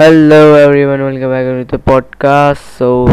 Hello 0.00 0.36
everyone 0.56 1.00
welcome 1.00 1.28
back 1.28 1.70
to 1.70 1.76
the 1.76 1.80
podcast 1.80 2.62
so 2.62 3.06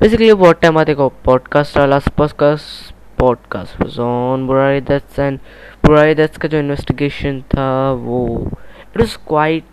basically 0.00 0.32
what 0.32 0.60
time 0.60 0.78
आते 0.78 0.94
को 0.94 1.08
podcast 1.24 1.76
वाला 1.78 1.98
स्पोकस्ट 1.98 2.94
podcast 3.18 3.80
was 3.80 3.98
on 3.98 4.46
Burari 4.46 4.80
deaths 4.80 5.18
and 5.18 5.38
Burari 5.84 6.14
deaths 6.14 6.38
का 6.38 6.48
जो 6.48 6.58
investigation 6.58 7.40
था, 7.40 7.92
वो 7.92 8.50
it 8.82 9.00
was 9.00 9.16
quite 9.28 9.64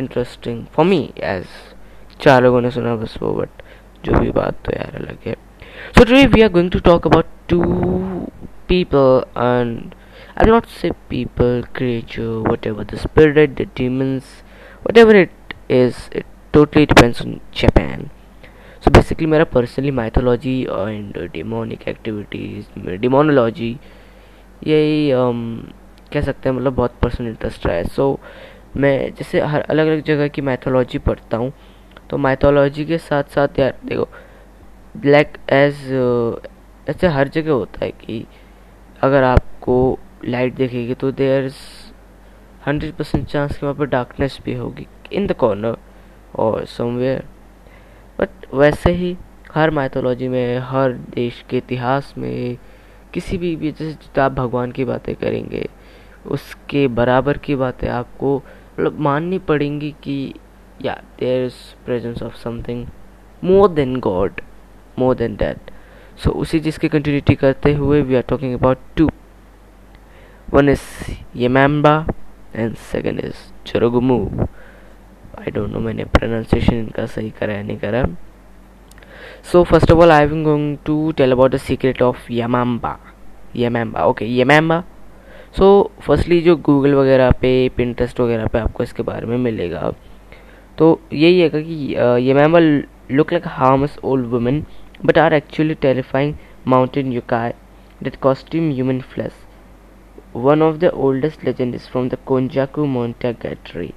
interesting 0.00 0.64
for 0.66 0.86
me 0.86 1.12
as 1.18 1.44
चार 2.20 2.42
लोगों 2.42 2.60
ने 2.60 2.70
सुना 2.70 2.96
बस 2.96 3.18
वो 3.22 3.34
बट 3.34 3.62
जो 4.04 4.18
भी 4.18 4.30
बात 4.30 4.54
तो 4.64 4.72
यार 4.72 4.96
अलग 4.96 5.18
है। 5.26 5.34
So 5.98 6.04
today 6.04 6.26
we 6.26 6.42
are 6.42 6.48
going 6.48 6.70
to 6.70 6.78
talk 6.78 7.06
about 7.06 7.26
two 7.48 7.62
people 8.68 9.20
and 9.38 9.94
I 10.38 10.50
not 10.50 10.66
say 10.80 10.90
people 10.90 11.64
creature 11.74 12.22
whatever 12.22 12.84
the 12.84 12.94
spirit 12.94 13.58
the 13.62 13.68
demons 13.76 14.22
whatever 14.76 15.16
it 15.16 15.30
is 15.68 16.08
it 16.12 16.26
totally 16.54 16.86
depends 16.86 17.20
on 17.20 17.40
Japan. 17.52 18.10
So 18.80 18.90
basically 18.90 19.26
मेरा 19.26 19.46
personally 19.50 19.90
mythology 19.90 20.66
and 20.66 21.14
demonic 21.32 21.86
activities 21.86 22.66
demonology 23.00 23.74
यही 24.66 25.10
um, 25.12 25.72
कह 26.12 26.20
सकते 26.20 26.48
हैं 26.48 26.56
मतलब 26.56 26.74
बहुत 26.74 26.94
personal 27.02 27.28
interest 27.28 27.66
रहा 27.66 27.76
है 27.76 27.84
सो 27.84 28.12
so, 28.12 28.76
मैं 28.76 29.14
जैसे 29.14 29.40
हर 29.40 29.60
अलग 29.60 29.86
अलग 29.86 30.02
जगह 30.04 30.28
की 30.28 30.42
मैथोलॉजी 30.42 30.98
पढ़ता 30.98 31.36
हूँ 31.36 31.52
तो 32.10 32.18
मैथोलॉजी 32.18 32.84
के 32.84 32.98
साथ 32.98 33.34
साथ 33.34 33.58
यार 33.58 33.74
देखो 33.84 34.08
ब्लैक 34.96 35.36
एज 35.52 35.84
ऐसे 36.90 37.06
हर 37.06 37.28
जगह 37.28 37.52
होता 37.52 37.84
है 37.84 37.90
कि 37.90 38.24
अगर 39.02 39.22
आपको 39.22 39.76
लाइट 40.24 40.54
देखेगी 40.54 40.94
तो 40.94 41.10
देयर 41.12 41.48
हंड्रेड 42.68 42.94
परसेंट 42.94 43.26
चांस 43.26 43.56
कि 43.58 43.66
वहाँ 43.66 43.74
पर 43.74 43.86
डार्कनेस 43.86 44.38
भी 44.44 44.54
होगी 44.54 44.86
इन 45.12 45.26
द 45.26 45.32
कॉर्नर 45.32 45.76
और 46.36 46.64
समवेयर 46.66 47.24
बट 48.18 48.54
वैसे 48.54 48.90
ही 48.92 49.16
हर 49.54 49.70
माइथोलॉजी 49.70 50.28
में 50.28 50.58
हर 50.60 50.92
देश 51.14 51.44
के 51.50 51.56
इतिहास 51.56 52.12
में 52.18 52.56
किसी 53.14 53.38
भी, 53.38 53.72
जैसे 53.72 54.20
आप 54.20 54.32
भगवान 54.32 54.72
की 54.72 54.84
बातें 54.84 55.14
करेंगे 55.14 55.66
उसके 56.26 56.86
बराबर 56.88 57.38
की 57.38 57.54
बातें 57.56 57.88
आपको 57.88 58.36
मतलब 58.36 58.98
माननी 59.00 59.38
पड़ेंगी 59.48 59.90
कि 60.02 60.18
yeah 60.84 61.00
there 61.20 61.44
is 61.46 61.54
presence 61.86 62.22
of 62.22 62.36
something 62.36 62.86
more 63.44 63.68
than 63.70 63.96
God 64.00 64.40
more 64.98 65.14
than 65.16 65.36
that 65.36 65.70
so 66.24 66.30
उसी 66.40 66.60
चीज़ 66.60 66.78
की 66.78 66.88
कंटिन्यूटी 66.88 67.34
करते 67.34 67.72
हुए 67.74 68.02
we 68.02 68.14
are 68.14 68.22
talking 68.28 68.54
about 68.54 68.78
two 68.96 69.10
one 70.54 70.68
is 70.68 70.82
Yemamba 71.34 72.17
and 72.58 72.74
second 72.92 73.20
is 73.20 73.36
Chorogumu 73.68 74.18
I 75.38 75.50
don't 75.54 75.70
know 75.72 75.80
मैंने 75.80 76.04
प्रोनाउंसिएशन 76.14 76.74
इनका 76.74 77.04
सही 77.06 77.30
करा 77.40 77.54
या 77.54 77.62
नहीं 77.62 77.78
करा। 77.78 78.02
So 79.52 79.62
first 79.64 79.92
of 79.92 80.00
all 80.02 80.12
I 80.12 80.24
am 80.24 80.42
going 80.44 80.76
to 80.86 80.96
tell 81.16 81.32
about 81.32 81.50
the 81.52 81.56
secret 81.66 82.02
of 82.02 82.32
Yamamba 82.32 82.98
Yamamba 83.56 84.04
okay 84.04 84.26
Yamamba 84.40 84.82
so 85.58 85.68
firstly 86.06 86.40
जो 86.42 86.56
Google 86.56 86.94
वगैरह 86.94 87.30
पे 87.40 87.52
पिंटरेस्ट 87.76 88.20
वगैरह 88.20 88.46
पे 88.46 88.58
आपको 88.58 88.82
इसके 88.82 89.02
बारे 89.02 89.26
में 89.26 89.36
मिलेगा। 89.38 89.92
तो 90.78 91.00
यही 91.12 91.40
है 91.40 91.48
कि 91.50 91.60
ये 91.62 92.30
Yamamba 92.30 92.58
look 93.14 93.32
like 93.32 93.46
harmless 93.46 93.98
old 94.04 94.26
women 94.26 94.64
but 95.04 95.18
are 95.18 95.34
actually 95.34 95.74
terrifying 95.86 96.34
mountain 96.66 97.12
yokai 97.12 97.52
that 98.00 98.16
costume 98.24 98.66
human 98.70 98.98
flesh. 99.12 99.38
One 100.32 100.60
of 100.60 100.80
the 100.80 100.90
oldest 100.90 101.42
legends 101.42 101.82
is 101.82 101.88
from 101.88 102.10
the 102.10 102.18
Konjaku 102.18 102.86
Monogatari. 102.86 103.94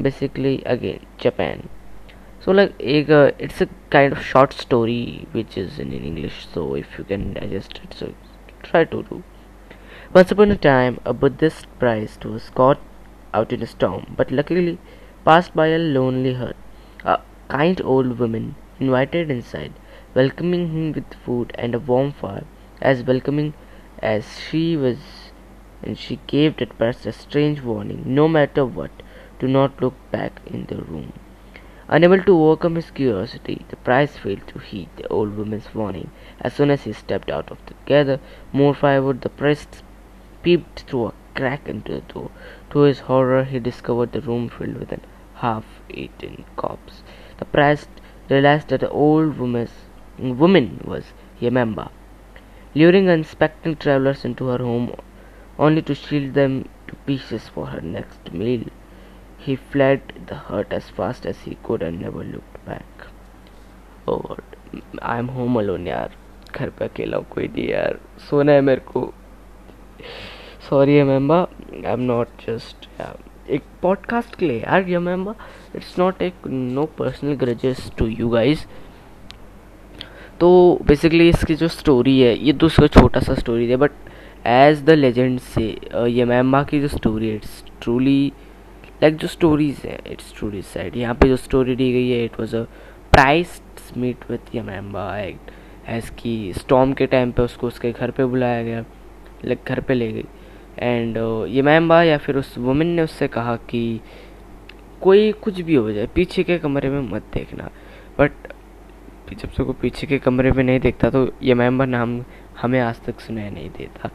basically 0.00 0.62
again 0.64 1.06
Japan. 1.18 1.68
So 2.40 2.52
like 2.52 2.74
it's 2.78 3.60
a 3.60 3.68
kind 3.90 4.12
of 4.12 4.22
short 4.22 4.52
story 4.52 5.26
which 5.32 5.56
is 5.56 5.78
in 5.78 5.92
English. 5.92 6.46
So 6.52 6.74
if 6.74 6.98
you 6.98 7.04
can 7.04 7.34
digest 7.34 7.80
it, 7.82 7.94
so 7.94 8.12
try 8.62 8.84
to 8.84 9.02
do. 9.04 9.22
Once 10.12 10.30
upon 10.30 10.50
a 10.50 10.56
time, 10.56 11.00
a 11.04 11.12
Buddhist 11.12 11.66
priest 11.78 12.24
was 12.24 12.50
caught 12.50 12.78
out 13.34 13.52
in 13.52 13.62
a 13.62 13.66
storm, 13.66 14.14
but 14.16 14.30
luckily 14.30 14.78
passed 15.24 15.54
by 15.54 15.68
a 15.68 15.78
lonely 15.78 16.34
hut. 16.34 16.56
A 17.04 17.20
kind 17.48 17.80
old 17.82 18.18
woman 18.18 18.54
invited 18.80 19.30
inside, 19.30 19.72
welcoming 20.14 20.68
him 20.70 20.92
with 20.92 21.14
food 21.24 21.52
and 21.54 21.74
a 21.74 21.78
warm 21.78 22.12
fire, 22.12 22.44
as 22.80 23.02
welcoming 23.02 23.54
as 24.00 24.40
she 24.40 24.76
was, 24.76 24.98
and 25.82 25.98
she 25.98 26.20
gave 26.26 26.56
that 26.56 26.76
priest 26.78 27.06
a 27.06 27.12
strange 27.12 27.62
warning: 27.62 28.02
no 28.06 28.28
matter 28.28 28.64
what, 28.64 28.90
do 29.38 29.48
not 29.48 29.80
look 29.80 29.94
back 30.10 30.40
in 30.46 30.66
the 30.66 30.76
room. 30.76 31.12
Unable 31.88 32.20
to 32.22 32.36
overcome 32.42 32.74
his 32.74 32.90
curiosity, 32.90 33.64
the 33.68 33.76
priest 33.76 34.18
failed 34.18 34.46
to 34.48 34.58
heed 34.58 34.88
the 34.96 35.06
old 35.08 35.36
woman's 35.36 35.72
warning. 35.72 36.10
As 36.40 36.54
soon 36.54 36.70
as 36.70 36.82
he 36.82 36.92
stepped 36.92 37.30
out 37.30 37.50
of 37.50 37.58
the 37.66 37.74
gather 37.84 38.18
more 38.52 38.74
firewood, 38.74 39.20
the 39.20 39.28
priest 39.28 39.84
peeped 40.42 40.80
through 40.80 41.06
a 41.06 41.14
crack 41.36 41.68
into 41.68 41.92
the 41.92 42.00
door. 42.12 42.30
To 42.70 42.80
his 42.80 43.00
horror, 43.00 43.44
he 43.44 43.60
discovered 43.60 44.12
the 44.12 44.20
room 44.20 44.48
filled 44.48 44.78
with 44.78 44.90
a 44.90 45.00
half-eaten 45.34 46.44
corpse. 46.56 47.02
The 47.38 47.44
priest 47.44 47.88
realized 48.28 48.68
that 48.68 48.80
the 48.80 48.90
old 48.90 49.38
woman's, 49.38 49.70
woman 50.18 50.80
was 50.84 51.12
Yemamba, 51.40 51.90
luring 52.75 53.09
unsuspecting 53.09 53.75
travelers 53.75 54.23
into 54.25 54.47
her 54.47 54.57
home 54.59 54.95
only 55.59 55.81
to 55.81 55.95
shield 55.95 56.33
them 56.33 56.69
to 56.87 56.95
pieces 57.07 57.47
for 57.47 57.67
her 57.67 57.81
next 57.81 58.31
meal. 58.33 58.63
He 59.37 59.55
fled 59.55 60.13
the 60.27 60.35
hut 60.35 60.71
as 60.71 60.89
fast 60.89 61.25
as 61.25 61.41
he 61.41 61.55
could 61.63 61.81
and 61.81 61.99
never 61.99 62.23
looked 62.23 62.65
back. 62.65 63.07
Oh 64.07 64.19
God, 64.19 64.43
I 65.01 65.17
am 65.19 65.29
home 65.29 65.57
alone 65.57 65.87
यार 65.87 66.15
घर 66.55 66.69
पे 66.69 66.85
अकेला 66.85 67.17
कोई 67.33 67.47
नहीं 67.47 67.67
यार 67.67 67.99
सोना 68.29 68.51
है 68.51 68.61
मेरे 68.61 68.81
को 68.91 69.01
sorry 70.69 71.01
mamba 71.03 71.39
I 71.41 71.91
am 71.91 71.99
not 71.99 72.27
just 72.47 72.87
एक 73.49 73.63
पॉडकास्ट 73.81 74.35
के 74.35 74.45
लिए 74.45 74.59
यार 74.61 74.89
ये 74.89 74.99
मेम्बा 74.99 75.35
इट्स 75.75 75.97
नॉट 75.99 76.21
एक 76.21 76.47
no 76.47 76.85
personal 76.99 77.33
grudges 77.43 77.91
to 77.97 78.07
you 78.07 78.29
guys 78.29 78.65
तो 80.40 80.48
बेसिकली 80.86 81.28
इसकी 81.28 81.54
जो 81.54 81.68
स्टोरी 81.68 82.18
है, 82.20 82.36
ये 82.38 82.52
तो 82.52 82.66
उसका 82.66 82.86
छोटा 82.86 83.20
सा 83.20 83.34
स्टोरी 83.34 83.68
है 83.68 83.76
बट 83.76 83.92
एज 84.46 84.82
द 84.84 84.90
लेजेंड 84.90 85.38
से 85.40 85.62
ये 86.10 86.24
मेम्बा 86.24 86.62
की 86.64 86.80
जो 86.80 86.88
स्टोरी 86.88 87.28
है 87.28 87.34
इट्स 87.36 87.62
ट्रूली 87.82 88.32
लाइक 89.02 89.16
जो 89.16 89.28
स्टोरीज 89.28 89.80
है 89.84 89.98
इट्स 90.10 90.32
ट्रूली 90.38 90.62
साइड 90.64 90.96
यहाँ 90.96 91.14
पे 91.14 91.28
जो 91.28 91.36
स्टोरी 91.36 91.76
दी 91.76 91.92
गई 91.92 92.08
है 92.08 92.24
it 92.24 92.38
was 92.40 92.56
a 92.56 92.62
priest 93.12 93.60
meet 93.96 94.30
with 94.30 94.54
Yamamba 94.62 95.16
act 95.18 95.50
as 95.90 96.10
की 96.18 96.52
स्टॉम 96.52 96.92
के 96.92 97.06
टाइम 97.06 97.32
पे 97.32 97.42
उसको 97.42 97.66
उसके 97.66 97.92
घर 97.92 98.10
पे 98.10 98.24
बुलाया 98.24 98.62
गया 98.62 98.84
लाइक 99.44 99.58
घर 99.68 99.80
पे 99.80 99.94
ले 99.94 100.12
गई. 100.12 100.24
एंड 100.78 101.16
यमैम्बा 101.50 102.02
या 102.02 102.16
फिर 102.18 102.36
उस 102.36 102.56
वुमेन 102.58 102.86
ने 102.86 103.02
उससे 103.02 103.28
कहा 103.28 103.56
कि 103.70 104.00
कोई 105.02 105.30
कुछ 105.32 105.60
भी 105.60 105.74
हो 105.74 105.92
जाए, 105.92 106.06
पीछे 106.14 106.42
के 106.44 106.58
कमरे 106.58 106.90
में 106.90 107.00
मत 107.12 107.22
देखना. 107.34 107.70
जब 109.34 109.50
से 109.50 109.64
को 109.64 109.72
पीछे 109.72 110.06
के 110.06 110.18
कमरे 110.18 110.50
में 110.52 110.62
नहीं 110.64 110.80
देखता 110.80 111.10
तो 111.10 111.28
यमैम्बा 111.42 111.84
नाम 111.84 112.22
हमें 112.60 112.80
आज 112.80 113.00
तक 113.04 113.20
सुनाई 113.20 113.50
नहीं 113.50 113.70
देता। 113.70 114.10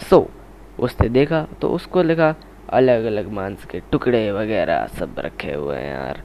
सो 0.00 0.16
so, 0.16 0.82
उसने 0.82 1.08
देखा 1.08 1.42
तो 1.60 1.68
उसको 1.70 2.02
लगा 2.02 2.34
अलग 2.72 3.04
अलग 3.04 3.30
मांस 3.32 3.64
के 3.64 3.80
टुकड़े 3.92 4.30
वगैरह 4.32 4.86
सब 4.98 5.14
रखे 5.18 5.52
हुए 5.52 5.76
हैं 5.76 5.92
यार। 5.92 6.22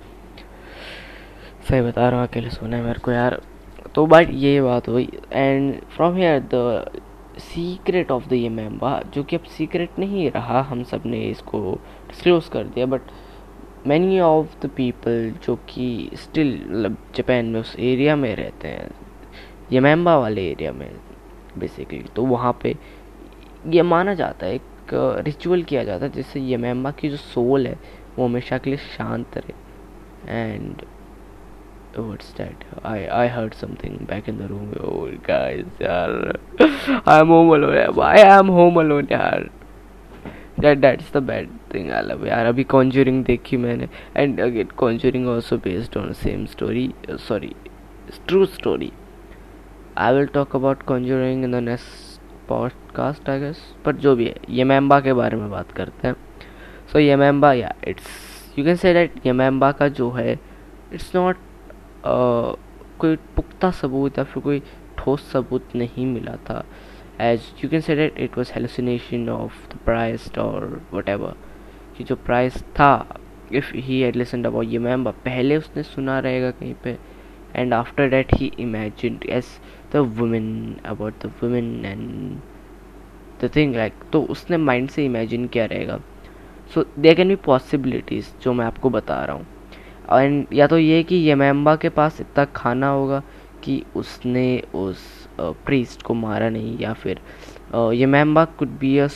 सही 1.70 1.82
बता 1.82 2.10
रहा 2.10 2.20
हूँ 2.20 2.28
अकेले 2.28 2.50
सोना 2.50 2.78
है 2.78 2.84
मेरे 2.84 3.00
को 3.00 3.12
यार। 3.12 3.42
तो 3.96 4.06
बट 4.06 4.30
ये 4.32 4.62
बात 4.62 4.88
हुई 4.88 5.10
and 5.34 5.82
from 5.96 6.16
here 6.16 6.40
the 6.54 7.02
secret 7.40 8.12
of 8.12 8.28
the 8.30 8.34
Yamamba 8.50 9.00
जो 9.14 9.24
कि 9.24 9.36
अब 9.36 9.44
सीक्रेट 9.58 10.00
नहीं 10.00 10.30
रहा 10.32 10.62
हम 10.62 10.84
सबने 10.84 11.24
इसको 11.26 11.60
डिस्क्लोज 12.08 12.48
कर 12.54 12.64
दिया 12.64 12.86
but 12.86 13.02
many 13.88 14.20
of 14.20 14.66
the 14.66 14.70
people 14.70 15.34
जो 15.44 15.56
कि 15.56 16.10
स्टिल 16.14 16.64
मतलब 16.70 16.98
जापान 17.16 17.46
में 17.46 17.60
उस 17.60 17.76
एरिया 17.80 18.16
में 18.16 18.36
रहते 18.36 18.68
हैं 18.68 18.92
यमैम्बा 19.72 20.18
वाले 20.18 20.52
एरिया 20.52 20.72
में 20.72 20.92
बेसिकली 21.58 22.06
तो 22.16 22.26
वहाँ 22.26 22.60
पे 22.64 22.76
ये 23.68 23.82
माना 23.82 24.14
जाता 24.14 24.46
है, 24.46 24.56
एक 24.56 24.62
रिचुअल 24.94 25.64
किया 25.64 25.84
जाता 25.84 26.06
है, 26.06 26.12
जिससे 26.12 26.54
यमैम्बा 26.54 26.92
की 26.92 27.10
जो 27.10 27.18
सोल 27.18 27.68
है, 27.68 27.80
वो 28.18 28.26
हमेशा 28.26 28.58
के 28.58 28.70
लिए 28.70 28.78
शांत 28.78 29.38
रहे। 29.38 29.54
And 30.54 30.82
what's 31.98 32.32
that? 32.34 32.54
I 32.84 33.08
i 33.24 33.28
heard 33.28 33.54
something 33.54 34.06
back 34.10 34.28
in 34.28 34.38
the 34.38 34.48
room. 34.48 34.76
Oh 34.80 35.12
guys 35.24 35.66
yaar 35.80 36.40
i'm 37.06 37.28
home 37.28 37.50
alone. 37.50 37.96
Why 37.96 38.16
i'm 38.16 38.48
home 38.48 38.78
alone 38.78 39.08
yaar 39.08 39.50
that 40.60 41.02
is 41.02 41.18
the 41.18 41.24
bad 41.24 41.50
thing 41.74 41.92
I 41.92 42.02
love 42.02 42.28
यार 42.28 42.46
अभी 42.46 42.64
कॉन्जूरिंग 42.64 43.26
देखी 43.26 43.58
मैंने 43.58 43.90
and 44.18 44.40
again 44.40 44.68
Conjuring 44.68 45.28
also 45.28 45.58
based 45.58 45.98
on 45.98 46.14
same 46.14 46.46
story 46.46 46.94
sorry 47.10 47.56
true 48.28 48.46
story 48.46 48.92
I 49.98 50.14
will 50.14 50.26
talk 50.26 50.56
about 50.56 50.84
Conjuring 50.84 51.44
in 51.44 51.52
the 51.52 51.56
next 51.56 52.22
podcast 52.48 53.30
I 53.30 53.40
guess 53.40 53.58
पर 53.86 53.96
जो 53.96 54.16
भी 54.16 54.26
है 54.26 54.36
yamamba 54.50 55.00
के 55.00 55.14
बारे 55.14 55.38
में 55.38 55.52
बात 55.52 55.72
करते 55.72 56.08
हैं 56.08 56.16
so 56.92 57.00
Yamamba 57.00 57.54
yeah 57.54 57.76
it's 57.88 58.04
you 58.60 58.66
can 58.66 58.76
say 58.76 58.94
that 58.94 59.14
Yamamba 59.26 59.72
का 59.72 59.88
जो 59.88 60.12
है 60.12 60.40
इट्स 60.94 61.16
नॉट 61.16 61.38
कोई 63.00 63.16
पुख्ता 63.16 63.72
सबूत 63.72 64.18
या 64.18 64.24
फिर 64.24 64.44
कोई 64.44 64.62
ठोस 64.98 65.32
सबूत 65.32 65.70
नहीं 65.76 66.06
मिला 66.06 66.36
था। 66.36 66.66
You 67.64 67.70
can 67.70 67.82
say 67.82 67.96
that 67.96 68.20
it 68.20 68.38
was 68.38 68.52
hallucination 68.54 69.30
of 69.30 69.68
the 69.70 69.78
priest 69.86 70.38
और 70.38 70.82
वट 70.94 71.10
एवर 71.10 71.36
कि 71.98 72.04
जो 72.04 72.16
प्राइस 72.16 72.62
था 72.80 73.20
if 73.54 73.74
he 73.76 74.02
had 74.02 74.16
listen 74.16 74.44
about 74.44 74.68
Yamamba 74.70 75.12
पहले 75.26 75.58
उसने 75.58 75.84
सुना 75.84 76.20
रहेगा 76.20 76.52
कहीं 76.52 76.74
पे 76.84 76.98
and 77.56 77.74
after 77.74 78.10
that 78.10 78.34
he 78.40 78.52
imagined 78.60 79.30
as 79.38 79.46
the 79.94 79.98
women 80.18 80.76
about 80.86 81.26
the 81.26 81.32
women 81.44 81.86
and 81.86 82.40
the 83.42 83.50
thing 83.56 83.76
like 83.76 83.94
तो 84.14 84.22
उसने 84.22 84.58
माइंड 84.58 84.90
से 84.90 85.06
इमेजिन 85.06 85.48
किया 85.48 85.66
रहेगा। 85.66 86.00
So 86.74 86.86
there 87.00 87.16
can 87.16 87.28
be 87.28 87.36
possibilities 87.46 88.28
जो 88.42 88.54
मैं 88.54 88.66
आपको 88.66 88.90
बता 88.90 89.24
रहा 89.26 89.36
हूँ। 89.36 90.22
एंड 90.22 90.48
या 90.54 90.68
तो 90.68 90.78
ये 90.78 91.04
कि 91.04 91.30
यमैम्बा 91.30 91.76
के 91.76 91.90
पास 91.90 92.22
इतना 92.22 92.46
खाना 92.56 92.90
होगा 92.90 93.22
कि 93.64 93.84
उसने 93.96 94.62
उस 94.76 95.29
प्रीस्ट 95.66 96.02
को 96.02 96.14
मारा 96.14 96.50
नहीं 96.50 96.78
या 96.80 96.94
फिर 96.94 97.22
Yamamba 97.96 98.46
could 98.60 98.78
be 98.80 98.98
a 98.98 99.08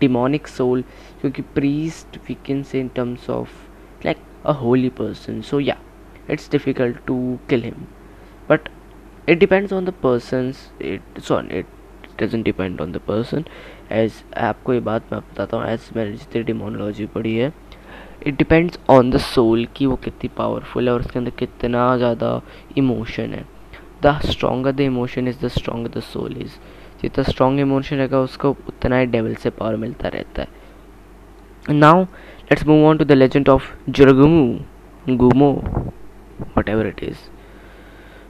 demonic 0.00 0.48
soul 0.48 0.82
क्योंकि 1.20 1.42
priest 1.54 2.18
we 2.28 2.36
can 2.46 2.62
say 2.62 2.80
in 2.80 2.88
terms 2.96 3.28
of 3.30 3.50
like 4.06 4.18
a 4.46 4.52
holy 4.62 4.88
person 5.00 5.40
so 5.40 5.60
yeah 5.60 5.76
it's 6.30 6.50
difficult 6.50 7.04
to 7.06 7.16
kill 7.48 7.62
him. 7.62 7.86
But 8.48 8.68
it 9.26 9.38
depends 9.38 9.72
on 9.72 9.86
the 9.86 9.92
person's. 10.00 10.58
It 10.80 11.18
so 11.18 11.36
it 11.58 11.66
doesn't 12.18 12.46
depend 12.48 12.80
on 12.80 12.92
the 12.92 13.00
person. 13.06 13.46
As 13.90 14.18
आपको 14.48 14.74
ये 14.74 14.80
बात 14.80 15.12
मैं 15.12 15.20
बताता 15.20 15.56
हूँ 15.56 15.66
as 15.66 15.88
मैंने 15.96 16.12
जितनी 16.16 16.42
demonology 16.42 17.06
पढ़ी 17.14 17.34
है 17.36 17.52
it 18.26 18.36
depends 18.38 18.78
on 18.90 19.10
the 19.10 19.18
soul 19.18 19.66
कि 19.76 19.86
वो 19.86 19.96
कितनी 20.04 20.30
पावरफुल 20.36 20.88
है 20.88 20.94
और 20.94 21.00
उसके 21.00 21.18
अंदर 21.18 21.30
कितना 21.38 21.96
ज़्यादा 21.96 22.40
इमोशन 22.78 23.34
है। 23.34 23.44
The 24.02 24.18
stronger 24.24 24.72
the 24.72 24.80
emotion 24.80 25.28
is 25.28 25.44
the 25.44 25.48
stronger 25.48 25.98
the 25.98 26.02
soul 26.02 26.36
is 26.42 26.58
जितना 27.02 27.24
स्ट्रॉन्ग 27.24 27.60
इमोशन 27.60 27.96
रहेगा, 27.96 28.20
उसको 28.20 28.50
उतना 28.50 28.98
ही 28.98 29.06
डेवल 29.06 29.34
से 29.34 29.50
पावर 29.50 29.76
मिलता 29.76 30.08
रहता 30.08 30.42
है। 30.42 30.48
Now 31.74 32.02
let's 32.02 32.66
move 32.66 32.86
on 32.86 32.98
to 32.98 33.04
the 33.04 33.12
legend 33.12 33.48
of 33.48 33.72
Jorogumo 33.90 34.58
Gumo 35.08 35.52
is. 37.02 37.18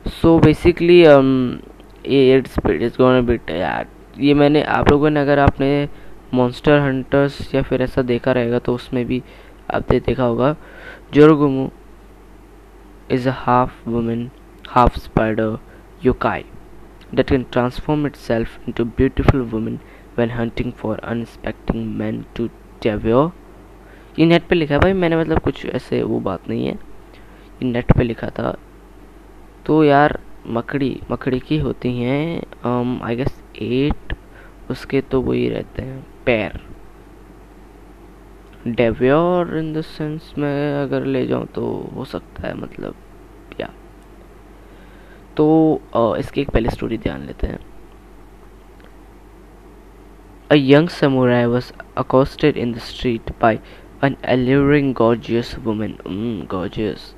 So, 0.06 0.38
basically 0.38 1.06
um 1.06 1.62
it's 2.04 2.56
it's 2.64 2.96
gonna 2.96 3.22
be 3.22 3.50
यार, 3.50 3.86
ये 4.18 4.34
मैंने 4.34 4.62
आप 4.62 4.90
लोगों 4.90 5.10
ने 5.10 5.20
अगर 5.20 5.38
आपने 5.38 5.88
मॉन्स्टर 6.34 6.78
हंटर्स 6.78 7.54
या 7.54 7.62
फिर 7.62 7.82
ऐसा 7.82 8.02
देखा 8.02 8.32
रहेगा 8.32 8.58
तो 8.58 8.74
उसमें 8.74 9.04
भी 9.06 9.22
आपने 9.74 10.00
देखा 10.00 10.24
होगा। 10.24 10.56
Jorogumo 11.14 11.70
is 13.10 13.28
a 13.28 13.34
half 13.46 13.70
woman. 13.88 14.28
Half 14.74 14.96
spider 14.96 15.60
yokai 16.02 16.44
that 17.12 17.28
can 17.28 17.44
transform 17.50 18.06
itself 18.06 18.58
into 18.66 18.84
beautiful 18.84 19.44
woman 19.44 19.80
when 20.16 20.30
hunting 20.30 20.72
for 20.72 20.98
unsuspecting 21.04 21.82
men 21.96 22.26
to 22.34 22.50
devour 22.80 23.24
ये 24.18 24.26
नेट 24.26 24.42
पे 24.48 24.54
लिखा 24.54 24.74
है 24.74 24.80
भाई 24.80 24.92
मैंने 24.92 25.16
मतलब 25.16 25.38
कुछ 25.38 25.64
ऐसे 25.66 26.02
वो 26.02 26.18
बात 26.20 26.48
नहीं 26.48 26.66
है 26.66 26.78
नेट 27.62 27.92
पे 27.96 28.04
लिखा 28.04 28.28
था 28.30 28.54
तो 29.66 29.82
यार 29.84 30.18
मकड़ी 30.46 31.00
मकड़ी 31.10 31.40
की 31.40 31.58
होती 31.58 31.92
हैं 31.98 33.00
आई 33.04 33.16
गेस 33.16 33.42
एट 33.62 34.14
उसके 34.70 35.00
तो 35.00 35.20
वही 35.20 35.48
रहते 35.48 35.82
हैं 35.82 36.04
पैर 36.26 36.60
डेव्योर 38.66 39.56
इन 39.58 39.72
द 39.74 39.80
सेंस 39.80 40.32
में 40.38 40.82
अगर 40.82 41.04
ले 41.04 41.26
जाऊँ 41.26 41.46
तो 41.46 41.66
हो 41.96 42.04
सकता 42.04 42.46
है 42.48 42.54
मतलब 42.54 42.94
या 42.94 43.03
तो 45.36 46.16
इसकी 46.18 46.40
एक 46.40 46.50
पहले 46.50 46.70
स्टोरी 46.70 46.98
ध्यान 46.98 47.26
लेते 47.26 47.46
हैं। 47.46 47.58
A 50.50 50.54
young 50.56 50.88
samurai 50.88 51.44
was 51.44 51.72
accosted 51.98 52.56
in 52.56 52.72
the 52.72 52.78
street 52.78 53.30
by 53.42 53.58
an 54.04 54.16
alluring 54.28 54.92
gorgeous 54.94 55.54
women 55.64 55.96
gorgeous 56.50 57.14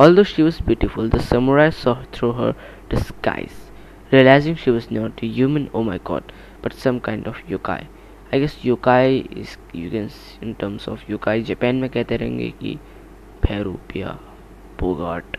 although 0.16 0.22
she 0.24 0.42
was 0.42 0.62
beautiful 0.64 1.10
the 1.10 1.18
samurai 1.20 1.70
saw 1.70 1.94
through 2.14 2.30
her 2.32 2.52
disguise 2.90 3.50
realising 4.12 4.56
she 4.56 4.70
was 4.70 4.86
not 4.94 5.24
human 5.24 5.68
oh 5.74 5.82
my 5.82 5.98
God 6.06 6.32
but 6.64 6.72
some 6.72 6.98
kind 6.98 7.28
of 7.28 7.42
yokai 7.50 7.86
I 8.32 8.40
guess 8.40 8.58
yokai 8.64 9.18
is 9.36 9.56
you 9.76 9.90
can 9.90 10.08
in 10.42 10.52
terms 10.60 10.88
of 10.88 11.10
yokai 11.10 11.42
Japan 11.42 11.76
में 11.76 11.88
कहते 11.90 12.16
रहेंगे 12.16 12.50
कि 12.60 12.78
फेरूपिया 13.46 14.18
पोगाट 14.80 15.36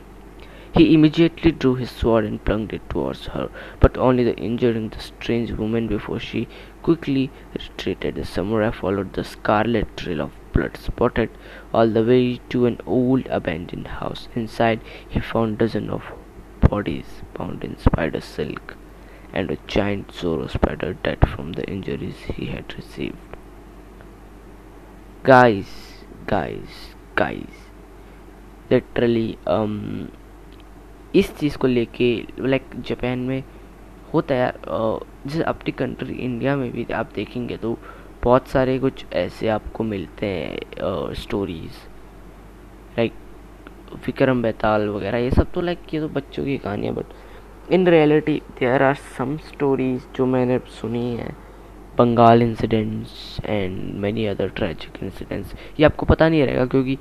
He 0.73 0.93
immediately 0.93 1.51
drew 1.51 1.75
his 1.75 1.91
sword 1.91 2.23
and 2.23 2.43
plunged 2.43 2.73
it 2.73 2.89
towards 2.89 3.27
her, 3.27 3.49
but 3.79 3.97
only 3.97 4.23
the 4.23 4.35
injuring 4.37 4.89
the 4.89 4.99
strange 4.99 5.51
woman 5.51 5.87
before 5.87 6.19
she 6.19 6.47
quickly 6.81 7.29
retreated. 7.53 8.15
The 8.15 8.25
samurai 8.25 8.71
followed 8.71 9.13
the 9.13 9.23
scarlet 9.23 9.97
trail 9.97 10.21
of 10.21 10.31
blood 10.53 10.77
spotted 10.77 11.29
all 11.73 11.87
the 11.87 12.03
way 12.03 12.39
to 12.49 12.65
an 12.65 12.79
old 12.85 13.27
abandoned 13.27 13.87
house. 13.87 14.29
Inside, 14.35 14.79
he 15.07 15.19
found 15.19 15.57
dozens 15.57 15.89
of 15.89 16.03
bodies 16.61 17.21
bound 17.33 17.63
in 17.63 17.77
spider 17.77 18.21
silk 18.21 18.75
and 19.33 19.49
a 19.51 19.57
giant 19.67 20.13
Zoro 20.13 20.47
spider 20.47 20.93
dead 20.93 21.27
from 21.29 21.53
the 21.53 21.65
injuries 21.69 22.17
he 22.35 22.47
had 22.47 22.73
received. 22.75 23.17
Guys, 25.23 25.67
guys, 26.27 26.95
guys. 27.15 27.53
Literally, 28.69 29.37
um, 29.45 30.11
इस 31.15 31.37
चीज़ 31.37 31.57
को 31.57 31.67
लेके 31.67 32.25
like 32.39 32.63
Japan 32.87 33.19
में 33.19 33.43
होता 34.13 34.35
है 34.35 34.41
यार 34.41 34.99
जैसे 35.27 35.43
अपनी 35.43 35.71
country 35.71 36.13
India 36.13 36.55
में 36.55 36.71
भी 36.71 36.85
आप 36.93 37.09
देखेंगे 37.15 37.57
तो 37.57 37.77
बहुत 38.23 38.47
सारे 38.47 38.79
कुछ 38.79 39.05
ऐसे 39.13 39.47
आपको 39.47 39.83
मिलते 39.83 40.25
हैं 40.25 41.13
स्टोरीज 41.13 41.71
लाइक 42.97 43.13
विक्रम 44.05 44.41
बेताल 44.41 44.89
वगैरह, 44.89 45.17
ये 45.17 45.31
सब 45.31 45.51
तो 45.51 45.61
लाइक 45.61 45.93
ये 45.93 45.99
तो 45.99 46.09
बच्चों 46.09 46.45
की 46.45 46.57
कहानियाँ 46.57 46.93
but 46.95 47.05
in 47.71 47.87
reality 47.87 48.41
there 48.59 48.83
are 48.83 48.95
some 48.95 49.37
stories 49.37 50.03
जो 50.15 50.25
मैंने 50.25 50.59
सुनी 50.59 51.15
है 51.15 51.35
Bengal 51.97 52.41
incidents 52.41 53.39
and 53.45 53.95
many 53.95 54.25
other 54.25 54.49
tragic 54.49 55.03
incidents 55.03 55.53
ये 55.79 55.85
आपको 55.85 56.05
पता 56.05 56.29
नहीं 56.29 56.43
रहेगा 56.43 56.65
क्योंकि 56.65 56.97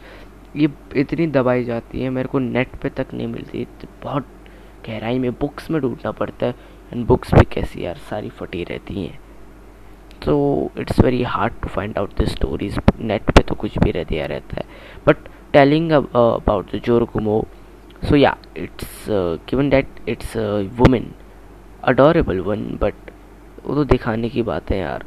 ये 0.56 0.68
इतनी 0.96 1.26
दबाई 1.28 1.64
जाती 1.64 2.02
है, 2.02 2.10
मेरे 2.10 2.28
को 2.28 2.38
नेट 2.38 2.76
पे 2.82 2.88
तक 2.90 3.14
नहीं 3.14 3.26
मिलती। 3.26 3.64
तो 3.80 3.88
बहुत 4.02 4.26
गहराई 4.86 5.18
में 5.18 5.32
बुक्स 5.40 5.70
में 5.70 5.80
ढूंढना 5.82 6.10
पड़ता 6.12 6.46
है। 6.46 6.54
एंड 6.92 7.06
बुक्स 7.06 7.34
भी 7.34 7.44
कैसी 7.52 7.84
यार, 7.84 7.96
सारी 8.10 8.28
फटी 8.30 8.64
रहती 8.64 9.04
हैं। 9.04 9.18
तो 10.24 10.70
it's 10.78 11.00
very 11.00 11.22
hard 11.24 11.52
to 11.62 11.68
find 11.68 11.98
out 11.98 12.16
the 12.20 12.24
stories 12.28 12.78
net 13.00 13.30
पे 13.30 13.42
तो 13.42 13.54
कुछ 13.54 13.78
भी 13.78 13.90
रह 13.90 14.04
दिया 14.04 14.26
रहता 14.26 14.56
है। 14.56 14.64
बट 15.06 15.28
टेलिंग 15.52 15.92
अबाउट 15.92 16.74
द 16.74 16.80
ज़ोर 16.86 17.04
कुमो 17.04 17.44
so 18.02 18.16
yeah 18.16 18.36
it's 18.56 19.06
given 19.08 19.70
that 19.70 20.08
it's 20.08 20.36
women 20.78 21.10
adorable 21.84 22.40
one 22.40 22.64
but 22.82 23.10
वो 23.66 23.74
तो 23.74 23.84
दिखाने 23.84 24.28
की 24.28 24.42
बात 24.42 24.70
है 24.70 24.78
यार। 24.78 25.04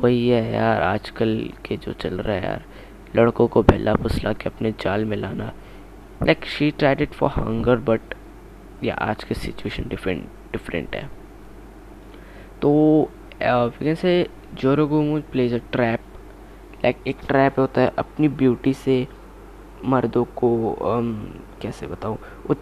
वही 0.00 0.28
है 0.28 0.52
यार, 0.52 0.82
आजकल 0.82 1.38
के 1.64 1.76
जो 1.76 1.92
चल 1.92 2.18
रहा 2.18 2.36
है 2.36 2.44
यार। 2.44 2.64
लड़कों 3.16 3.46
को 3.48 3.62
बहला 3.62 3.94
फुसला 3.94 4.32
के 4.32 4.48
अपने 4.48 4.72
जाल 4.80 5.04
में 5.04 5.16
लाना। 5.16 5.52
Like 6.22 6.44
she 6.46 6.70
tried 6.70 7.00
it 7.00 7.12
for 7.12 7.30
hunger 7.30 7.76
but 7.88 8.14
yeah 8.84 8.94
आज 8.94 9.24
की 9.24 9.34
सिचुएशन 9.34 9.88
डिफरेंट 9.88 10.24
डिफरेंट 10.52 10.96
है। 10.96 11.08
तो 12.62 12.70
we 13.80 13.94
say 13.94 14.28
Jorogumo 14.54 15.20
places 15.32 15.54
a 15.54 15.58
trap 15.72 16.00
like 16.84 16.96
एक 17.06 17.16
ट्रैप 17.28 17.58
होता 17.58 17.80
है 17.80 17.92
अपनी 17.98 18.28
ब्यूटी 18.28 18.72
से 18.74 19.06
मर्दों 19.84 20.24
को 20.36 20.48
um, 20.80 21.12
कैसे 21.62 21.86
बताऊँ? 21.86 22.18
उत, 22.50 22.60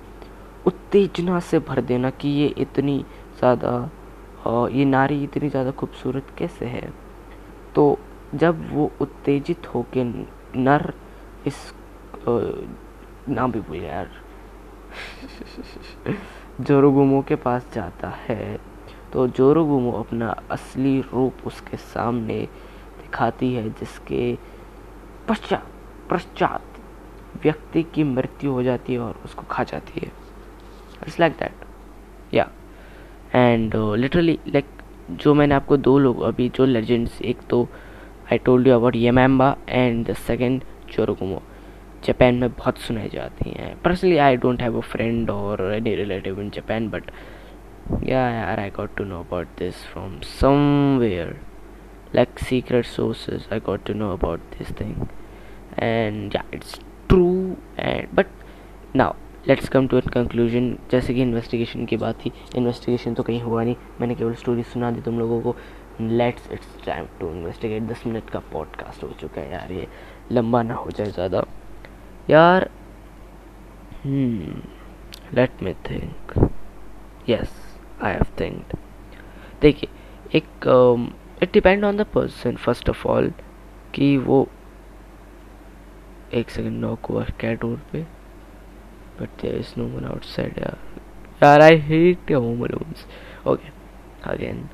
उत्तेजना 0.67 1.41
से 1.41 1.59
भर 1.59 1.81
देना 1.81 2.11
कि 2.11 2.29
ये 2.29 2.47
इतनी 2.59 2.99
ज़्यादा 3.39 3.73
uh, 4.47 4.71
ये 4.73 4.85
नारी 4.85 5.23
इतनी 5.25 5.49
ज़्यादा 5.49 5.71
खूबसूरत 5.71 6.35
कैसे 6.39 6.67
है? 6.67 6.93
तो 7.75 7.99
जब 8.35 8.69
वो 8.73 8.91
उत्तेजित 9.01 9.67
होके 9.75 10.05
नर 10.57 10.93
इस 11.47 11.57
uh, 12.29 12.69
नाम 13.29 13.53
भी 13.53 13.61
भूल 13.61 13.77
यार। 13.77 14.11
जोरोगुमो 16.61 17.23
के 17.23 17.37
पास 17.37 17.67
जाता 17.75 18.09
है 18.09 18.59
तो 19.13 19.27
जोरोगुमो 19.29 19.93
अपना 19.93 20.29
असली 20.51 21.01
रूप 21.01 21.47
उसके 21.47 21.77
सामने 21.77 22.41
दिखाती 22.99 23.53
है 23.55 23.69
जिसके 23.71 24.39
पश्चात 25.29 25.67
पश्चात 26.11 26.63
व्यक्ति 27.43 27.83
की 27.83 28.05
मृत्यु 28.05 28.53
हो 28.53 28.63
जाती 28.63 28.93
है 28.93 28.99
और 28.99 29.21
उसको 29.25 29.43
खा 29.51 29.65
जाती 29.65 30.01
है। 30.01 30.13
It's 31.03 31.21
like 31.21 31.33
that 31.33 32.35
yeah 32.35 32.49
and 33.35 33.75
literally 33.77 34.39
like 34.49 34.67
जो 35.11 35.35
मैंने 35.35 35.55
आपको 35.55 35.77
दो 35.77 35.99
लोग 35.99 36.23
अभी 36.23 36.49
जो 36.49 36.65
लेजेंड्स 36.65 37.21
एक 37.23 37.41
तो 37.51 37.69
I 38.35 38.39
told 38.45 38.67
you 38.69 38.75
about 38.75 38.97
Yamamba 38.97 39.57
and 39.69 40.07
the 40.07 40.15
second 40.27 40.63
Jorogumo 40.97 41.43
Japan 42.05 42.35
में 42.35 42.51
बहुत 42.51 42.79
सुनाई 42.79 43.09
जाती 43.09 43.51
हैं। 43.51 43.75
Personally 43.83 44.17
I 44.27 44.37
don't 44.37 44.63
have 44.63 44.77
a 44.79 44.81
friend 44.93 45.31
और 45.31 45.63
any 45.75 45.95
relative 45.95 46.41
in 46.41 46.51
Japan 46.55 46.89
but 46.91 47.11
yeah, 47.85 48.29
यार, 48.35 48.61
I 48.61 48.71
got 48.77 48.93
to 48.99 49.05
know 49.09 49.17
about 49.23 49.49
this 49.57 49.81
from 49.89 50.13
somewhere. 50.29 51.33
Like, 52.15 52.39
secret 52.39 52.87
sources, 52.87 53.43
I 53.51 53.59
got 53.67 53.85
to 53.89 53.97
know 54.03 54.09
about 54.13 54.55
this 54.55 54.71
thing. 54.79 54.95
And 55.79 56.37
yeah, 56.37 56.47
it's 56.51 56.79
true, 57.11 57.59
and, 57.89 58.17
but 58.21 58.33
now 59.03 59.11
let's 59.49 59.69
come 59.69 59.87
to 59.89 59.97
an 59.97 60.09
conclusion 60.13 60.71
जैसे 60.91 61.15
कि 61.15 61.23
investigation 61.23 61.85
की 61.87 61.97
बात 61.97 62.25
थी 62.25 62.33
investigation 62.57 63.15
तो 63.15 63.23
कहीं 63.23 63.41
हुआ 63.43 63.65
नहीं। 63.65 63.75
मैंने 64.01 64.15
केवल 64.15 64.35
स्टोरी 64.35 64.63
सुना 64.63 64.91
दी 64.91 65.01
तुम 65.01 65.19
लोगों 65.19 65.41
को। 65.43 65.57
Let's, 66.01 66.51
it's 66.53 66.85
time 66.87 67.07
to 67.21 67.29
investigate. 67.31 67.83
दस 67.83 68.07
मिनट 68.07 68.31
का 68.31 68.39
पॉडकास्ट 68.53 69.03
हो 69.05 69.09
चुका 69.21 69.41
है 69.41 69.51
यार, 69.53 69.73
ये 69.73 69.87
लंबा 70.33 70.63
ना 70.63 70.75
हो 70.75 70.91
जाए 70.91 71.11
ज़्यादा। 71.11 71.45
यार 72.31 72.69
let 74.07 75.63
me 75.63 75.73
think 75.91 76.51
yes 77.29 77.53
I 78.03 78.13
have 78.13 78.27
think 78.41 78.75
देखिए, 79.63 79.89
एक 80.35 80.67
it 81.43 81.53
depend 81.53 81.85
on 81.85 81.97
the 81.97 82.07
person 82.15 82.57
first 82.57 82.91
of 82.91 83.07
all 83.09 83.33
कि 83.95 84.17
वो 84.19 84.47
एक 86.35 86.51
सेकेंड 86.51 86.81
नॉक 86.81 87.07
हुआ 87.07 87.25
क्या 87.41 87.53
डोर 87.55 87.81
पे? 87.93 88.03
But 89.21 89.41
there 89.43 89.57
is 89.57 89.75
no 89.79 89.85
one 89.89 90.05
outside 90.05 90.59
यार। 90.59 90.79
यार 91.43 91.61
I 91.63 91.77
hate 91.81 92.33
home 92.33 92.65
alone 92.65 93.07
okay 93.47 93.69
again 94.31 94.69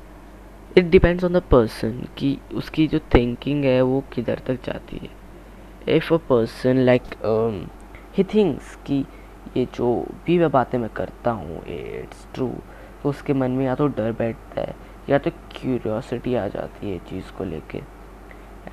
it 0.77 0.85
depends 0.85 1.23
on 1.23 1.33
the 1.33 1.41
person 1.51 1.99
कि 2.17 2.37
उसकी 2.53 2.87
जो 2.87 2.99
थिंकिंग 3.13 3.63
है 3.65 3.81
वो 3.81 4.03
किधर 4.13 4.41
तक 4.47 4.59
जाती 4.65 4.97
है। 4.97 5.95
If 5.95 6.13
a 6.13 6.17
person 6.29 6.77
like 6.77 7.03
he 8.17 8.23
thinks 8.33 8.75
कि 8.85 9.03
ये 9.57 9.65
जो 9.75 9.89
भी 10.25 10.37
मैं 10.39 10.49
बातें 10.51 10.77
मैं 10.79 10.89
करता 10.89 11.31
हूँ 11.31 11.63
इट्स 11.65 12.27
ट्रू 12.33 12.47
तो 13.03 13.09
उसके 13.09 13.33
मन 13.33 13.51
में 13.51 13.65
या 13.65 13.75
तो 13.75 13.87
डर 13.89 14.11
बैठता 14.11 14.61
है, 14.61 14.75
या 15.09 15.17
तो 15.17 15.31
क्यूरियोसिटी 15.51 16.35
आ 16.35 16.47
जाती 16.47 16.91
है 16.91 16.97
चीज़ 17.09 17.31
को 17.37 17.43
लेके। 17.43 17.77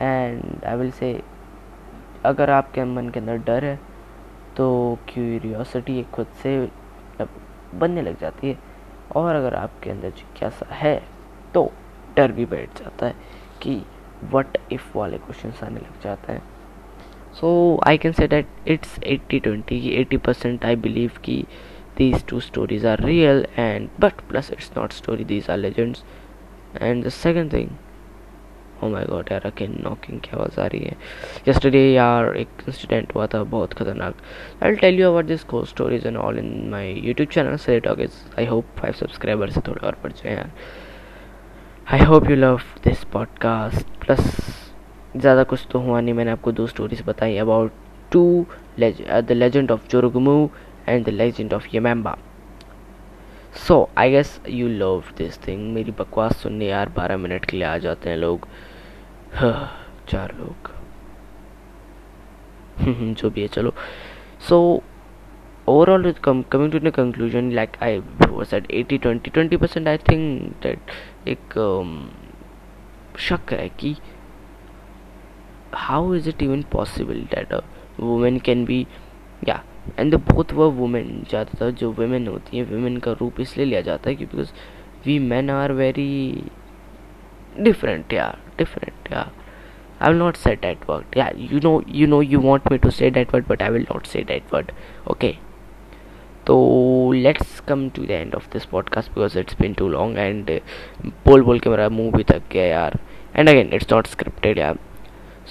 एंड 0.00 0.64
आई 0.64 0.76
विल 0.76 0.90
से 0.90 1.21
अगर 2.25 2.50
आपके 2.50 2.85
मन 2.85 3.09
के 3.09 3.21
अंदर 3.21 3.37
डर 3.47 3.64
है 3.64 3.78
तो 4.57 4.99
क्यूरियोसिटी 5.09 6.02
खुद 6.12 6.26
से 6.43 6.59
बनने 7.75 8.02
लग 8.02 8.21
जाती 8.21 8.49
है। 8.49 8.59
और 9.17 9.35
अगर 9.35 9.55
आपके 9.55 9.90
अंदर 9.90 10.11
जिज्ञासा 10.11 10.75
है 10.75 10.97
तो 11.55 11.71
डर 12.18 12.32
भी 12.32 12.46
बैठ 12.52 12.78
जाता 12.82 13.06
है 13.06 13.14
कि 13.62 13.80
वट 14.34 14.58
इफ़ 14.72 14.87
वाले 14.96 15.18
क्वेश्चन 15.18 15.66
आने 15.66 15.80
लग 15.80 16.02
जाते 16.04 16.32
हैं। 16.32 16.42
So 17.40 17.48
I 17.87 17.98
can 17.98 18.12
say 18.12 18.28
that 18.28 18.68
it's 18.68 18.98
eighty 19.06 19.40
twenty 19.40 19.88
eighty 20.00 20.16
percent 20.28 20.64
I 20.64 20.76
believe 20.87 21.18
कि 21.25 21.44
these 21.98 22.20
two 22.30 22.37
stories 22.42 22.84
are 22.88 22.98
real 23.04 23.40
and, 23.60 23.88
but 24.02 24.20
plus 24.28 24.48
it's 24.56 24.68
not 24.75 24.92
story, 24.96 25.25
these 25.30 25.48
are 25.52 25.56
legends. 25.62 26.02
And 26.88 27.06
the 27.06 27.10
second 27.14 27.54
thing 27.54 27.72
oh 28.82 28.90
my 28.90 29.00
god, 29.04 29.32
यार 29.32 29.46
अकेन 29.46 29.75
knocking 29.84 30.20
की 30.20 30.30
आवाज़ 30.34 30.60
आ 30.60 30.66
रही 30.66 30.80
है। 30.80 30.96
Yesterday 31.48 31.82
यार, 31.94 32.37
एक 32.37 32.48
incident 32.68 33.14
हुआ 33.14 33.26
था, 33.26 33.42
बहुत 33.54 33.72
खतरनाक। 33.80 34.14
I 34.62 34.75
tell 34.82 35.00
you 35.00 35.08
about 35.08 35.25
this 35.25 35.44
को 35.44 35.64
stories 35.64 36.06
and 36.06 36.16
all 36.16 36.38
in 36.38 36.68
my 36.70 36.92
YouTube 37.06 37.28
channel 37.28 37.56
से 37.56 37.80
talk 37.80 38.00
I 38.38 38.46
hope 38.46 38.64
five 38.78 38.94
subscriber 39.00 39.50
से 39.50 39.60
थोड़े 39.68 39.87
और 39.87 39.98
बढ़ 40.02 40.12
जाए 40.12 40.34
यार। 40.34 40.50
I 41.92 42.00
hope 42.00 42.30
you 42.30 42.37
love 42.37 42.61
this 42.85 43.04
podcast 43.04 43.87
plus 43.87 44.21
ज़्यादा 45.16 45.42
कुछ 45.42 45.66
तो 45.71 45.78
हुआ 45.78 46.00
नहीं, 46.00 46.14
मैंने 46.14 46.30
आपको 46.30 46.52
दो 46.52 46.66
स्टोरीज 46.66 47.02
बताई 47.07 47.37
about 47.37 47.73
to 48.12 48.47
the 48.80 49.26
legend 49.30 49.71
of 49.71 49.88
Jorogumo 49.88 50.50
and 50.88 51.07
the 51.07 51.09
legend 51.09 51.54
of 51.54 51.66
Yamamba 51.75 52.18
so 53.68 53.90
I 53.99 54.11
guess 54.11 54.40
you 54.49 54.68
love 54.68 55.04
this 55.18 55.47
thing 55.47 55.75
मेरी 55.75 55.90
बकवास 55.90 56.37
सुनने 56.37 56.66
यार, 56.66 56.88
बारह 56.88 57.16
मिनट 57.16 57.45
के 57.45 57.57
लिए 57.57 57.66
आ 57.66 57.78
जाते 57.78 58.11
हैं 58.11 58.16
लोग। 58.16 58.49
चार 60.09 60.35
लोग। 60.38 60.71
जो 63.14 63.30
भी 63.30 63.42
है, 63.42 63.49
चलो। 63.49 63.75
सो 64.49 64.83
overall 65.70 66.12
com- 66.26 66.44
coming 66.54 66.70
to 66.75 66.80
the 66.87 66.92
conclusion 66.98 67.50
like 67.58 67.76
i 67.88 67.90
was 68.37 68.52
at 68.58 68.70
80 68.70 68.98
20 69.06 69.34
20 69.38 69.58
percent 69.64 69.88
i 69.94 69.96
think 70.10 70.66
that 70.66 70.94
एक 71.28 71.58
शक 73.28 73.52
है 73.52 73.68
कि 73.80 73.96
how 75.88 76.02
is 76.18 76.28
it 76.30 76.42
even 76.44 76.62
possible 76.76 77.18
that 77.32 77.52
a 77.56 77.62
woman 77.98 78.40
can 78.50 78.64
be 78.70 78.78
yeah 79.50 79.66
and 79.98 80.14
both 80.14 80.52
व 80.54 80.64
वुमेन 80.78 81.06
ज़्यादातर 81.28 81.70
जो 81.80 81.90
वुमेन 81.98 82.26
होती 82.28 82.56
हैं 82.56 82.64
वुमेन 82.70 82.96
का 83.04 83.12
रूप 83.20 83.40
इसलिए 83.40 83.66
लिया 83.66 83.80
जाता 83.80 84.10
है 84.10 84.16
कि 84.16 84.25
because 84.26 84.52
we 85.06 85.18
man 85.18 85.50
are 85.50 85.72
very 85.72 86.08
different 87.66 88.12
yeah 88.12 88.34
different 88.58 89.08
yeah 89.10 89.30
i 90.00 90.08
will 90.08 90.18
not 90.18 90.37
say 90.37 90.54
that 90.64 90.87
word 90.88 91.16
yeah 91.20 91.30
you 91.52 91.60
know 91.60 91.82
you 92.00 92.06
know 92.06 92.20
you 92.20 92.40
want 92.40 92.70
me 92.70 92.78
to 92.78 92.92
say 92.98 93.10
that 93.10 93.32
word 93.32 93.48
but 93.48 93.62
i 93.62 93.70
will 93.76 93.87
not 93.92 94.06
say 94.06 94.22
that 94.22 94.52
word 94.52 94.72
okay 95.14 95.32
तो 96.49 97.12
let's 97.12 97.59
come 97.69 97.88
to 97.88 98.02
the 98.02 98.11
end 98.11 98.35
of 98.35 98.47
this 98.52 98.64
podcast 98.64 99.11
because 99.11 99.38
it's 99.38 99.57
been 99.61 99.73
too 99.75 99.88
long 99.88 100.19
and 100.19 100.50
बोल 101.26 101.43
बोल 101.43 101.59
के 101.61 101.71
मेरा 101.71 101.88
मुँह 101.88 102.11
भी 102.12 102.25
थक 102.25 102.43
गया 102.52 102.64
यार। 102.64 102.99
And 103.37 103.49
again 103.49 103.71
it's 103.75 103.93
not 103.93 104.07
scripted 104.07 104.59
यार। 104.59 104.78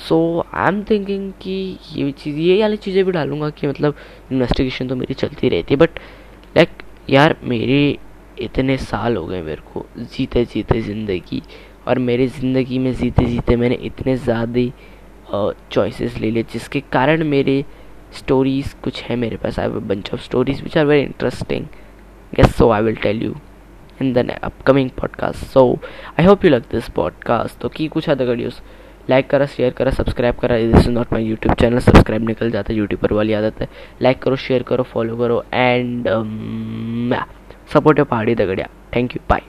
सो 0.08 0.46
आई 0.54 0.68
एम 0.68 0.84
थिंकिंग 0.84 1.32
कि 1.42 1.78
ये 1.94 2.12
चीज़, 2.12 2.38
ये 2.38 2.62
वाली 2.62 2.78
चीज़ें 2.78 3.04
भी 3.06 3.12
डालूँगा 3.12 3.50
कि 3.50 3.68
मतलब 3.68 3.96
इन्वेस्टिगेशन 4.32 4.88
तो 4.88 4.96
मेरी 4.96 5.14
चलती 5.14 5.50
रहती 5.50 5.74
है 5.74 5.80
बट 5.80 6.00
लाइक 6.58 6.70
यार 7.10 7.36
मेरे 7.44 7.98
इतने 8.42 8.78
साल 8.78 9.16
हो 9.18 9.26
गए 9.26 9.42
मेरे 9.42 9.62
को 9.74 9.86
जीते 9.98 10.46
जीते 10.46 10.82
ज़िंदगी 10.82 11.42
और 11.88 12.00
मेरी 12.00 12.28
ज़िंदगी 12.28 12.80
में 12.80 12.94
जीते 12.94 13.26
जीते 13.26 13.56
मैंने 13.56 13.76
इतने 13.76 14.16
ज़्यादा 14.18 15.52
चॉइसेस 15.72 16.18
ले 16.18 16.32
लिए 16.32 16.44
जिसके 16.44 16.80
कारण 16.92 17.24
मेरे 17.24 17.64
stories 18.14 18.74
कुछ 18.84 19.02
है 19.04 19.16
मेरे 19.16 19.38
पास 19.38 19.60
I 19.60 19.68
bunch 19.68 20.14
of 20.14 20.22
stories 20.22 20.62
which 20.64 20.78
are 20.78 20.86
very 20.86 21.02
interesting 21.02 21.66
guess 22.36 22.56
so 22.56 22.70
I 22.70 22.82
will 22.82 22.96
tell 22.96 23.22
you 23.24 23.36
in 24.02 24.14
the 24.14 24.30
upcoming 24.44 24.90
podcast 24.90 25.46
so 25.46 25.80
I 26.20 26.26
hope 26.26 26.46
you 26.46 26.52
like 26.52 26.72
this 26.72 26.90
podcast 26.90 27.60
तो 27.60 27.70
की 27.70 27.88
कुछ 27.88 28.10
अदर 28.10 28.26
वीडियोस 28.26 28.62
लाइक 29.10 29.30
करा 29.30 29.46
शेयर 29.46 29.74
करा 29.74 29.92
सब्सक्राइब 29.92 30.36
करा. 30.36 30.58
This 30.58 30.76
is 30.76 30.90
not 30.90 31.14
my 31.14 31.24
YouTube 31.24 31.56
channel 31.56 31.80
subscribe 31.80 32.28
निकल 32.28 32.52
जाता 32.52 32.74
है 32.74 32.78
YouTube 32.80 33.02
पर 33.02 33.14
वाली 33.14 33.34
आदत 33.34 33.62
है. 33.62 33.68
लाइक 34.02 34.22
करो 34.22 34.36
शेयर 34.36 34.64
करो 34.64 34.84
फॉलो 34.84 35.18
करो 35.18 35.44
एंड 35.54 36.08
सपोर्ट 37.74 38.00
योर 38.00 38.08
पहाड़ी 38.08 38.36
दगड़िया 38.36 38.68
थैंक 38.96 39.16
यू 39.16 39.22
बाय 39.30 39.42